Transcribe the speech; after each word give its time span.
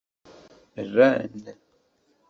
Rran. 0.91 1.31